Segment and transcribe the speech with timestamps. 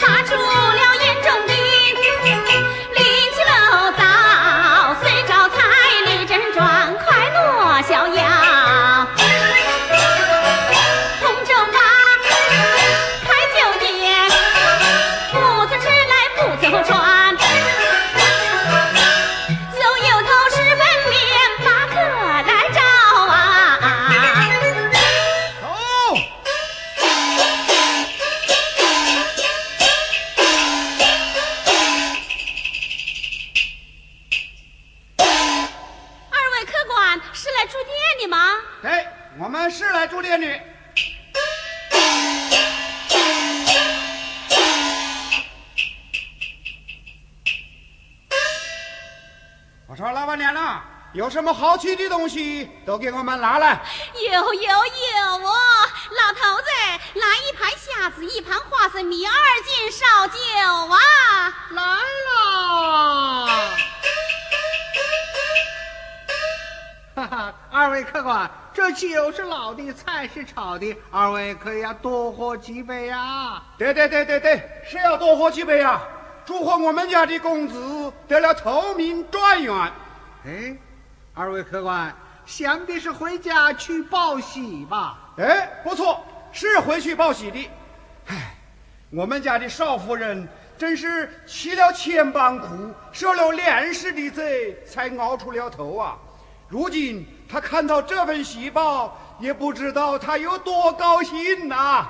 [0.00, 1.52] 发出了严重的
[2.96, 3.00] 令
[3.34, 3.54] 旗楼
[3.92, 4.02] 道
[5.00, 5.56] 遂招财
[6.06, 6.58] 立正状
[6.98, 7.38] 快乐
[51.14, 53.82] 有什么好吃的东西，都给我们拿来。
[54.14, 54.72] 有有有
[55.48, 55.52] 哦，
[56.10, 56.70] 老头子，
[57.14, 60.38] 来一盘虾子，一盘花生米，二斤烧酒
[60.94, 61.52] 啊！
[61.70, 61.98] 来了。
[67.18, 73.60] 哈哈，二位客官，这酒是老的，菜是炒的，二位可以要多喝几杯呀。
[73.76, 76.00] 对对对对对，是要多喝几杯呀！
[76.46, 79.92] 祝贺我们家的公子得了头名状元。
[80.46, 80.76] 哎。
[81.34, 82.14] 二位客官，
[82.46, 85.18] 想必是回家去报喜吧？
[85.38, 87.70] 哎，不错，是回去报喜的。
[88.26, 88.54] 唉，
[89.10, 96.16] 我们家的少夫人真是吃了千般苦，受了连世的罪，才熬出了头啊！
[96.68, 102.08] 如今他看到这份喜报，也不知道他有多高兴呐！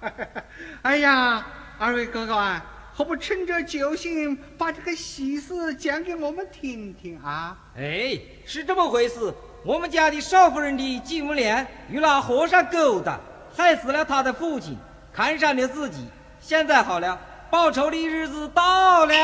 [0.82, 1.46] 哎呀，
[1.78, 2.64] 二位哥哥啊。
[2.94, 7.56] 何不趁着酒兴，把这个喜事讲给我们听听啊？
[7.74, 9.32] 哎，是这么回事。
[9.64, 13.18] 我们家的少夫人的继母莲与那和尚勾搭，
[13.56, 14.76] 害死了他的父亲，
[15.10, 16.06] 看上了自己。
[16.38, 17.18] 现在好了，
[17.50, 19.14] 报仇的日子到了。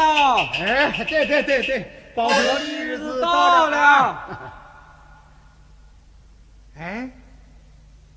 [0.60, 4.52] 哎，对对对对，报仇的日子到了。
[6.78, 7.10] 哎，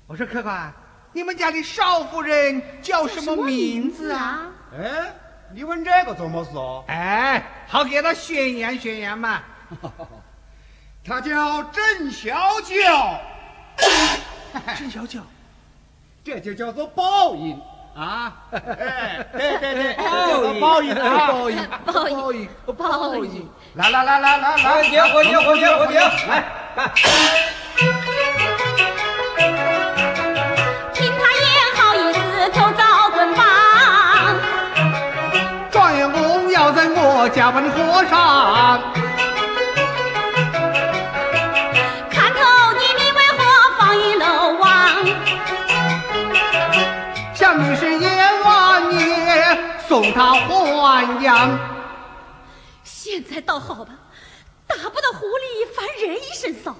[0.06, 0.72] 我说客官，
[1.12, 4.50] 你们家的少夫人叫什么名字啊？
[4.76, 5.14] 哎。
[5.54, 6.82] 你问这个做么事哦？
[6.88, 9.42] 哎，好给他宣扬宣扬嘛。
[11.04, 12.32] 他叫郑小
[12.62, 12.74] 九。
[14.78, 15.20] 郑小九，
[16.24, 17.60] 这就叫做报应
[17.94, 18.32] 啊？
[20.60, 24.82] 报应报应报应报应报应来来来来来来。
[24.88, 26.08] 点火点火点火点来
[26.76, 26.90] 来。
[30.94, 32.18] 听他言好意思
[32.50, 32.80] 偷遭
[33.10, 33.40] 棍棒
[35.70, 37.76] 状元公要在我家门口
[38.08, 38.21] 上
[49.92, 51.58] 送他还阳。
[52.82, 53.94] 现在倒好吧，
[54.66, 56.74] 打不到狐狸，反人一身骚。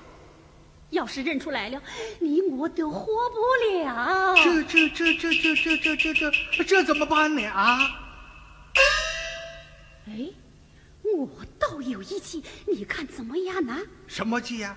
[0.89, 1.79] 要是认出来了，
[2.21, 3.37] 你我都活不
[3.67, 4.35] 了。
[4.37, 7.45] 这这这这这这这这这这怎么办呢？
[7.49, 7.79] 啊？
[10.07, 10.31] 哎。
[11.15, 13.77] 我倒有一计，你看怎么样呢？
[14.07, 14.75] 什么计呀？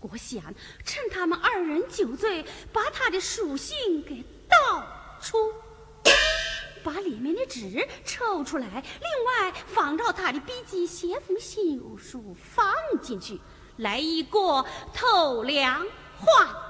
[0.00, 0.42] 我想
[0.84, 4.86] 趁他们二人酒醉，把他的属性给倒
[5.22, 5.38] 出，
[6.88, 12.72] 把里面的纸抽出来，另外仿照他的笔迹写封信书放
[13.02, 13.38] 进去，
[13.76, 15.86] 来一个透梁
[16.18, 16.67] 画。